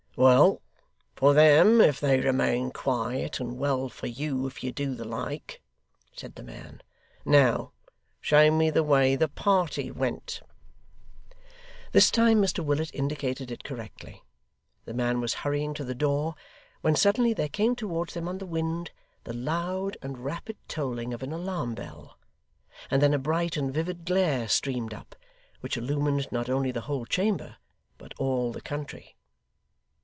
'Well 0.17 0.61
for 1.15 1.33
them 1.33 1.79
if 1.79 2.01
they 2.01 2.19
remain 2.19 2.71
quiet, 2.71 3.39
and 3.39 3.57
well 3.57 3.87
for 3.87 4.07
you 4.07 4.45
if 4.45 4.61
you 4.61 4.73
do 4.73 4.93
the 4.93 5.05
like,' 5.05 5.61
said 6.11 6.35
the 6.35 6.43
man. 6.43 6.81
'Now 7.23 7.71
show 8.19 8.51
me 8.51 8.69
the 8.69 8.83
way 8.83 9.15
the 9.15 9.29
party 9.29 9.89
went.' 9.89 10.41
This 11.93 12.11
time 12.11 12.41
Mr 12.41 12.59
Willet 12.63 12.93
indicated 12.93 13.51
it 13.51 13.63
correctly. 13.63 14.21
The 14.83 14.93
man 14.93 15.21
was 15.21 15.33
hurrying 15.33 15.73
to 15.75 15.83
the 15.85 15.95
door, 15.95 16.35
when 16.81 16.97
suddenly 16.97 17.33
there 17.33 17.47
came 17.49 17.73
towards 17.73 18.13
them 18.13 18.27
on 18.27 18.37
the 18.37 18.45
wind, 18.45 18.91
the 19.23 19.33
loud 19.33 19.95
and 20.01 20.19
rapid 20.25 20.57
tolling 20.67 21.13
of 21.13 21.23
an 21.23 21.31
alarm 21.31 21.73
bell, 21.73 22.17
and 22.91 23.01
then 23.01 23.13
a 23.13 23.17
bright 23.17 23.55
and 23.55 23.73
vivid 23.73 24.03
glare 24.03 24.49
streamed 24.49 24.93
up, 24.93 25.15
which 25.61 25.77
illumined, 25.77 26.29
not 26.33 26.49
only 26.49 26.71
the 26.73 26.81
whole 26.81 27.05
chamber, 27.05 27.55
but 27.97 28.13
all 28.17 28.51
the 28.51 28.61
country. 28.61 29.15